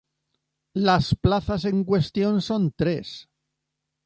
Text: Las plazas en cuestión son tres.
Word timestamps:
Las 0.73 1.13
plazas 1.13 1.63
en 1.65 1.83
cuestión 1.83 2.41
son 2.41 2.71
tres. 2.75 3.29